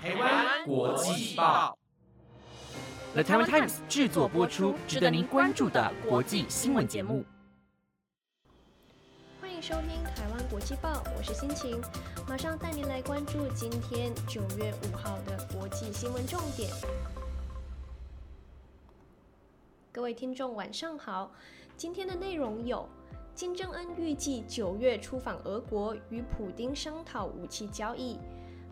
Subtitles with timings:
[0.00, 1.76] 台湾国际报
[3.14, 7.24] ，The Taiwan Times 制作播出，值得您关注的国际新闻节目。
[9.40, 11.80] 欢迎收听台湾国际报，我是心情，
[12.28, 16.70] 马上带您来关注今天九月五号的国际新闻重点。
[19.90, 21.32] 各位听众，晚上好，
[21.76, 22.88] 今天的内容有。
[23.34, 28.18] 金正恩预计九月出访俄国，与普京商讨武器交易。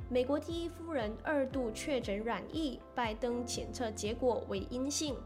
[0.08, 5.16] 美国第一夫人二度确诊染疫，拜登检测结果为阴性。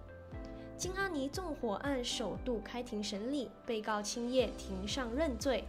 [0.75, 5.65] 金阿尼纵火案首度开庭审理，被告青叶庭上认罪。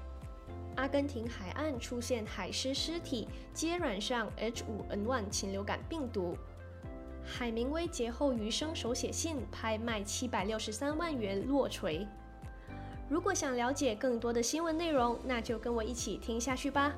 [0.77, 6.37] 阿根廷海岸出现海狮尸体，接染上 H5N1 禽流感病毒。
[7.25, 12.07] 海明威劫后余生手写信拍卖七百六十三万元落锤。
[13.09, 16.95] 如果想了解更多的新闻内容，那就跟我一起听下去吧。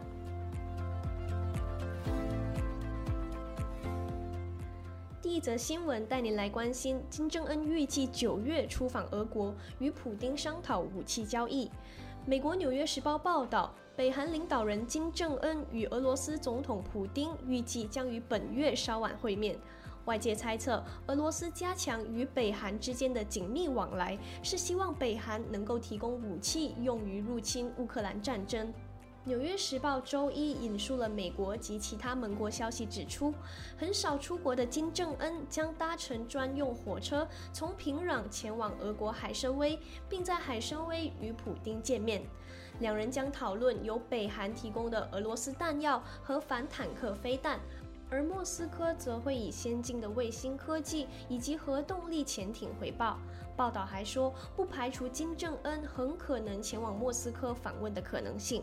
[5.44, 11.70] 则新闻带您来关心：金正恩预计九月出访俄国，与普京商讨武器交易。
[12.26, 19.60] 美国《纽约时报》报道，北韩领导人金正恩与俄罗斯总统普京预计将于本月稍晚会面。
[20.06, 28.68] 外界猜测，俄罗斯加强与北韩之间的紧密往来，是希望北韩能够提供武器用于入侵乌克兰战争。
[29.26, 33.34] 《纽约时报》周一引述了美国及其他盟国消息，指出，
[33.78, 39.80] 很少出国的金正恩将搭乘专用火车从平壤前往俄国海参崴，
[40.10, 42.22] 并在海参崴与普京见面。
[42.80, 47.58] 两人将讨论由北韩提供的俄罗斯弹药和反坦克飞弹。
[48.10, 53.18] 而莫斯科则会以先进的卫星科技以及核动力潜艇回报。
[53.56, 58.62] 报道还说，不排除金正恩很可能前往莫斯科访问的可能性。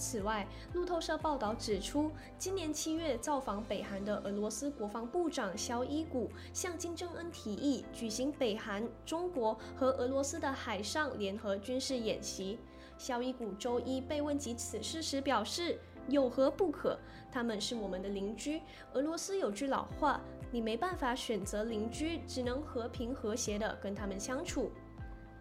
[0.00, 12.58] 此外，路透社报道指出，今年七月造访北韩的俄罗斯国防部长肖伊古向金正恩提议举行北韩、中国和俄罗斯的海上联合军事演习。
[12.96, 15.78] 肖伊古周一被问及此事时表示。
[16.08, 16.98] 有何不可？
[17.30, 18.60] 他们是我们的邻居。
[18.94, 20.20] 俄罗斯有句老话
[20.50, 24.72] ：“你没办法选择邻居，只能和平和谐地跟他们相处。”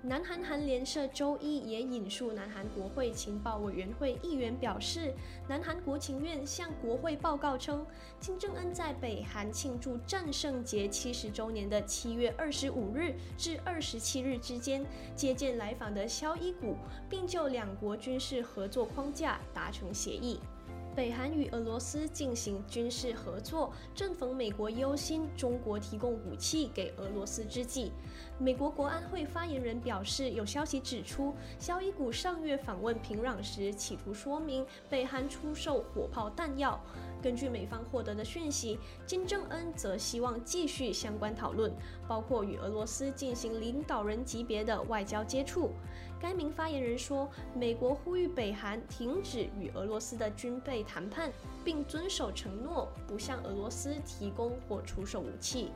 [0.01, 5.13] 南韩韩联社周一也引述南韩国会情报委员会议员表示，
[5.45, 7.85] 南韩国情院向国会报告称，
[8.17, 14.85] 金正恩在北韩庆祝战胜节七十周年的七月二十五日至二十七日之间
[15.17, 16.77] 接见来访的肖伊古，
[17.09, 20.39] 并就两国军事合作框架达成协议。
[20.95, 27.91] 北韩与俄罗斯进行军事合作，正逢美国忧心中国提供武器给俄罗斯之际，
[28.37, 36.79] 美国国安会发言人表示，有消息指出，肖伊古上月访问平壤时，企图说明北韩出售火炮弹药。
[37.21, 41.71] 根据美方获得的讯息，金正恩则希望继续相关讨论，
[42.07, 45.71] 包括与俄罗斯进行领导人级别的外交接触。
[46.19, 51.31] 该名发言人说，美国呼吁北韩停止与俄罗斯的军备谈判，
[51.63, 55.71] 并遵守承诺，不向俄罗斯提供或出售武器。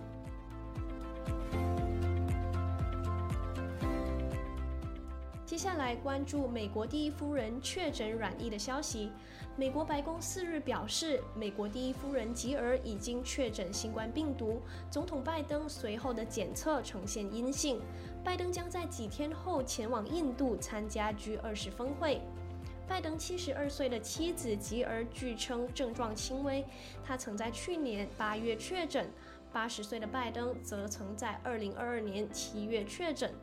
[5.64, 9.10] 接下来关注美国第一夫人确诊染疫的消息。
[9.56, 14.62] 美国白宫四日表示，美国第一夫人吉尔已经确诊新冠病毒。
[14.92, 17.80] 总统拜登随后的检测呈现阴性。
[18.26, 22.20] 拜登将在几天后前往印度参加 G20 峰会。
[22.86, 26.66] 拜登七十二岁的妻子吉尔据称症状轻微，
[27.06, 29.10] 他曾在去年八月确诊。
[29.54, 33.34] 八十岁的拜登则曾在二零二二年七月确诊。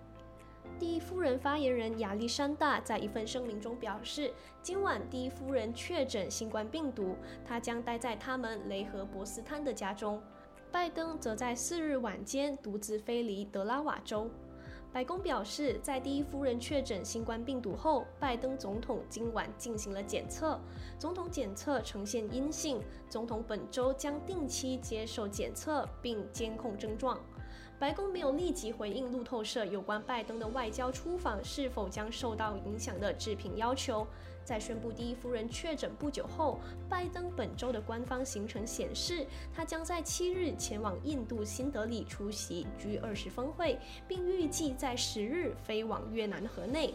[0.80, 4.32] 第一夫人发言人亚历山大在一份声明中表示，
[4.62, 7.14] 今晚第一夫人确诊新冠病毒，
[7.44, 10.18] 她将待在他们雷和伯斯滩的家中。
[10.72, 14.30] 拜登则在四日晚间独自飞离德拉瓦州。
[14.90, 20.58] 白宫表示，在第一夫人确诊新冠病毒后，拜登总统今晚进行了检测，
[20.98, 22.80] 总统检测呈现阴性。
[23.06, 27.20] 总统本周将定期接受检测并监控症状。
[27.80, 34.06] 白宫没有立即回应路透社有关拜登的外交出访是否将受到影响的置评要求。
[34.44, 36.60] 在宣布第一夫人确诊不久后，
[36.90, 46.92] 拜登本周的官方行程显示，他将在七日前往印度新德里出席 G20 峰会，并预计在十日飞往越南河内。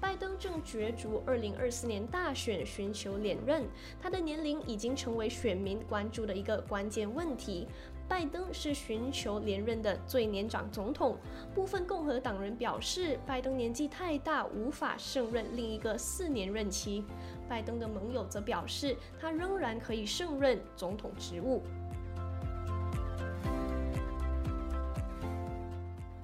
[0.00, 3.64] 拜登正角逐2024年大选，寻求连任。
[4.00, 7.66] 他的年龄已经成为选民关注的一个关键问题。
[8.06, 11.16] 拜登是寻求连任的最年长总统。
[11.54, 17.04] 部分共和党人表示，拜登年纪太大，无法胜任另一个四年任期。
[17.48, 21.62] 拜登的盟友则表示，他仍然可以胜任总统职务。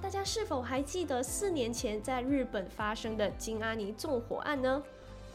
[0.03, 4.83] 大家是否还记得四年前在日本发生的金阿尼纵火案呢？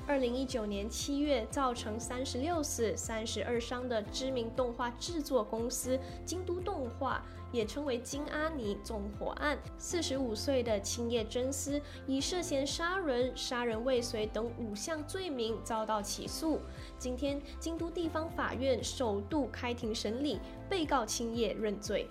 [0.08, 9.58] 二零一九年七月，造成三十六死、三十二伤的知名动画制作公司京都动画，也称为金阿尼纵火案。
[9.80, 16.60] 四十五岁的青叶真司以涉嫌杀人、杀人未遂等五项罪名遭到起诉。
[17.00, 20.40] 今天，京都地方法院首度开庭审理，
[20.70, 22.08] 被告青叶认罪。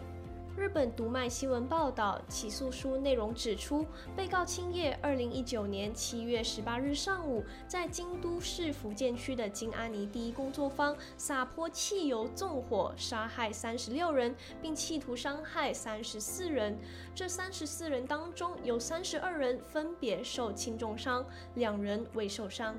[0.56, 3.84] 日本读卖新闻报道，起诉书内容指出，
[4.16, 16.78] 被告青叶二零一九年七月十八日上午，在京都市福建区的金阿尼第一工作坊撒泼汽油纵火，杀害三十六人，并企图伤害三十四人。
[17.16, 22.76] 这三十四人当中，有三十二人分别受轻重伤，两人未受伤。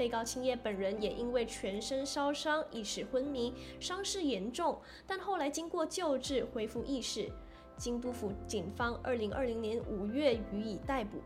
[0.00, 7.30] 被告青叶本人也因为全身烧伤、意识昏迷，伤势严重，但后来经过救治恢复意识。
[7.76, 11.18] 京都府警方二零二零年五月予以逮捕。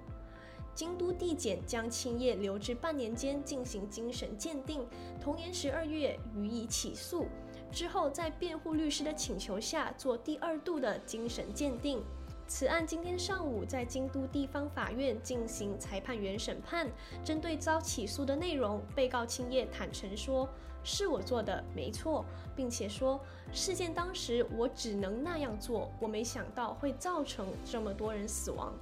[0.74, 4.84] 京都地检将青叶留置半年间进行精神鉴定，
[5.20, 7.28] 同年十二月予以起诉。
[7.70, 12.02] 之后在辩护律师的请求下，做第二度的精神鉴定。
[12.46, 16.88] 此案今天上午在京都地方法院进行裁判员审判。
[17.24, 20.48] 针对遭起诉的内容，被告青叶坦诚说
[20.84, 22.24] ：“是我做的，没错，
[22.54, 23.18] 并且说
[23.52, 28.74] 事件当时我只能那样做，我没想到会造成这么多人死亡。”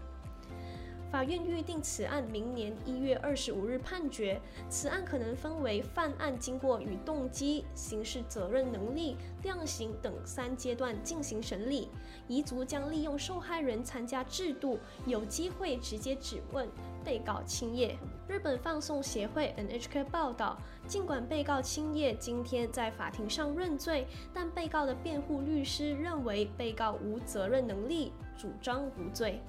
[1.13, 4.41] 法院预定此案明年一月二十五日判决。
[4.71, 11.91] 此案可能分为犯案经过与动机、刑事责任能力、量刑等三阶段进行审理。
[12.31, 16.67] 彝族将利用受害人参加制度，有机会直接质问
[17.05, 17.95] 被告青叶。
[18.27, 20.57] 日本放送协会 NHK 报道，
[20.87, 29.43] 尽管被告青叶今天在法庭上认罪，但被告的辩护律师认为被告无责任能力，主张无罪。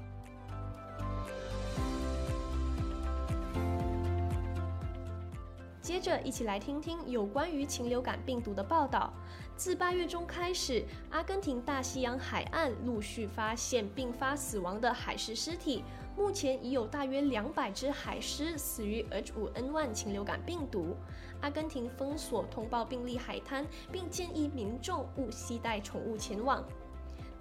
[5.83, 9.11] 接着，一起来听听有关于禽流感病毒的报道。
[9.57, 15.83] 自八月中开始，阿根廷大西洋海岸陆续发现并发死亡的海狮尸体，
[16.15, 20.95] 目前已有大约两百只海狮死于 H5N1 禽流感病毒。
[21.41, 26.63] 阿根廷封锁通报病例海滩，并建议民众勿携带宠物前往。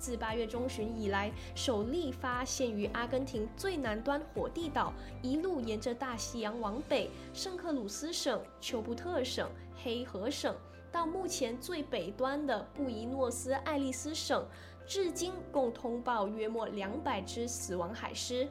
[0.03, 9.49] 自八月中旬以来，首例发现于阿根廷最南端火地岛，一路沿着大西洋往北，圣克鲁斯省、丘布特省、
[9.81, 10.53] 黑河省，
[10.91, 14.45] 到目前最北端的布宜诺斯艾利斯省，
[14.85, 18.49] 至今共通报约莫两百只死亡海狮。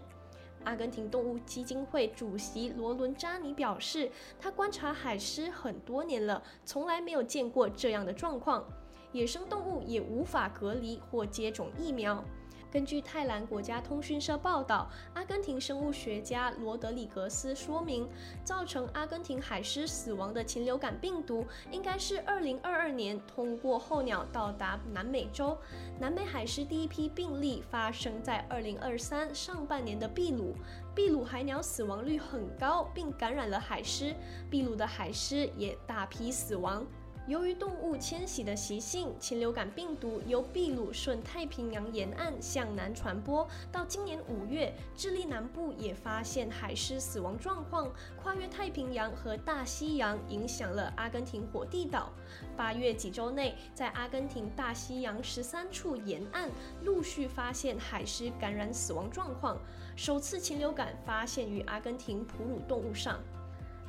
[0.63, 4.09] 阿根廷动物基金会主席罗伦扎尼表示，
[4.39, 8.63] 他观察海狮很多年了，从来没有见过这样的状况。
[9.11, 12.23] 野生动物也无法隔离或接种疫苗。
[12.71, 18.07] 根据泰兰国家通讯社报道，阿根廷生物学家罗德里格斯说明，
[18.45, 25.57] 造成阿根廷海狮死亡的禽流感病毒，应该是2022年通过候鸟到达南美洲。
[25.99, 30.55] 南美海狮第一批病例发生在2023上半年的秘鲁，
[30.95, 34.15] 秘鲁海鸟死亡率很高，并感染了海狮，
[34.49, 36.87] 秘鲁的海狮也大批死亡。
[37.27, 43.47] 由于动物迁徙的习性，禽流感病毒由秘鲁顺太平洋沿岸向南传播。
[43.71, 47.91] 到今年五月，智利南部也发现海狮死亡状况，
[48.21, 52.11] 跨越太平洋和大西洋，影响了阿根廷火地岛。
[52.57, 56.49] 八月几周内，在阿根廷大西洋十三处沿岸
[56.83, 59.57] 陆续发现海狮感染死亡状况，
[59.95, 63.19] 首次禽流感发现于阿根廷哺乳动物上。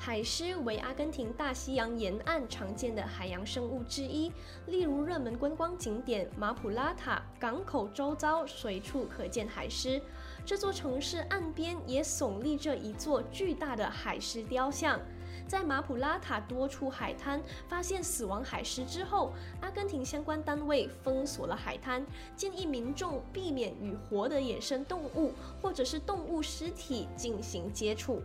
[0.05, 4.33] 海狮为阿根廷大西洋沿岸常见的海洋生物之一，
[4.67, 10.03] 例如热门观光景点马普拉塔港口周遭随处可见海狮。
[10.45, 14.99] 这座城市岸边也耸立着一座巨大的海狮雕像。
[15.47, 22.05] 在马普拉塔多处海滩发现死亡海狮之后，阿根廷相关单位封锁了海滩，
[22.35, 28.21] 建议民众避免与活的野生动物或者是动物尸体进行接触。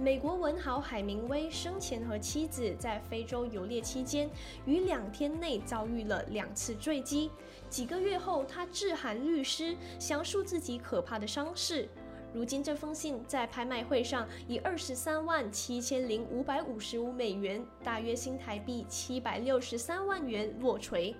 [0.00, 4.30] 美国文豪海明威生前和妻子在非洲游猎期间，
[4.64, 7.30] 于两天内遭遇了两次坠机。
[7.68, 11.86] 几个月后，他致函律师，详述自己可怕的伤势。
[12.32, 21.14] 如今这封信在拍卖会上以二十三万七千零五百五十五美元，大约新台币七百六十三万元落锤。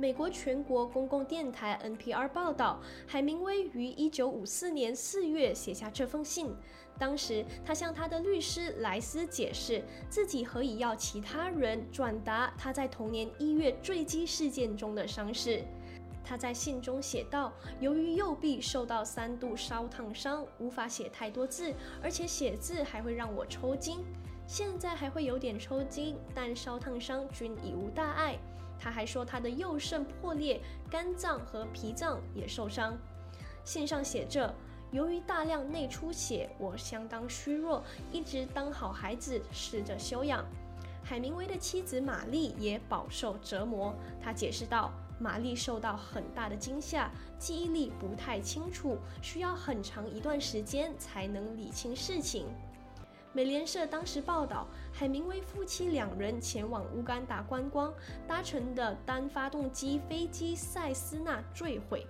[0.00, 6.54] 美国全国公共电台 NPR 报道，海明威于一九五四年四月写下这封信。
[6.96, 15.64] 当时，他向他的律师莱斯解释自己何以要其他人转达他在同年一月坠机事件中的伤势。
[16.24, 23.98] 他在信中写道：“由于右臂受到三度烧烫伤，无法写太多字，而且写字还会让我抽筋。
[24.46, 28.38] 现在还会有点抽筋，但烧烫伤均已无大碍。”
[28.78, 32.96] 他还说，他的右肾破裂，肝脏和脾脏也受伤。
[33.64, 34.54] 信上写着
[34.92, 40.44] ：“由于大量内出血，我相当虚弱，一直当好孩子，试着休养。”
[41.04, 43.94] 海明威的妻子玛丽也饱受折磨。
[44.22, 52.46] 他解释道：“玛丽受到很大的惊吓，记忆力不太清楚，需要很长一段时间才能理清事情。”
[53.34, 57.92] 美联社当时报道，海明威夫妻两人前往乌干达观光，
[58.26, 62.06] 搭乘的单发动机飞机塞斯纳坠毁。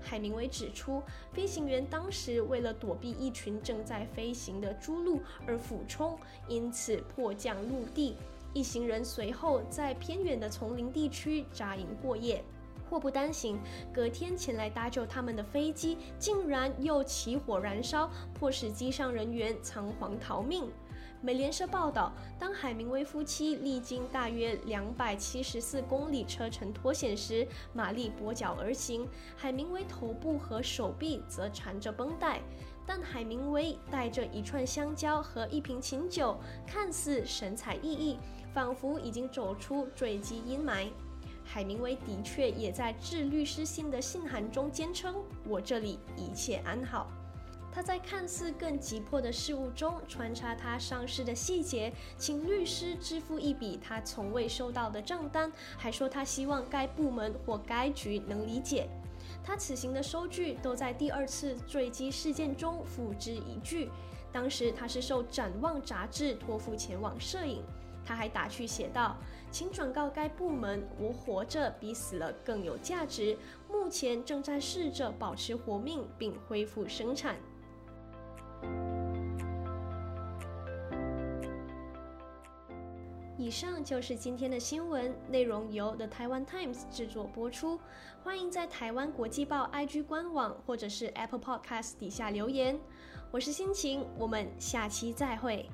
[0.00, 8.16] 海明威指出，飞行员当时为了躲避一群正在飞行的猪鹿而俯冲，因此迫降陆地。
[8.52, 12.44] 一行人随后在偏远的丛林地区扎营过夜。
[12.88, 13.60] 祸不单行，
[13.92, 20.68] 隔天前来搭救他们的飞机竟然又起火燃烧，迫使机上人员仓皇逃命。
[21.20, 29.04] 美联社报道，当海明威夫妻历经大约两百七十四公里车程脱险时，玛丽跛脚而行，
[29.36, 32.40] 海明威头部和手臂则缠着绷带，
[32.86, 38.16] 但海明威带着一串香蕉和一瓶琴酒，看似神采奕奕，
[38.54, 40.86] 仿佛已经走出坠机阴霾。
[41.50, 45.16] 海明威的确也在致律师信的信函中坚称
[45.48, 47.10] ：“我这里一切安好。”
[47.72, 58.86] 他在看似更急迫的事物中穿插他上市的细节，请律师支付一笔他从未收到的账单，还说他希望该部门或该局能理解。
[59.42, 63.88] 他此行的收据都在第二次坠机事件中付之一炬。
[64.30, 67.62] 当时他是受《展望》杂志托付前往摄影。
[68.08, 69.14] 他还打趣写道
[69.52, 73.36] ：“请转告该部门，我活着比死了更有价值。
[73.70, 77.36] 目前正在试着保持活命并恢复生产。”
[83.36, 87.78] 以上就是今天的新闻内容，由 The Taiwan Times 制作播出。
[88.24, 92.80] 欢迎在台湾国际报 IG 官网或者是 Apple Podcast 底下留言。
[93.30, 95.68] 我是心情，我们下期再会。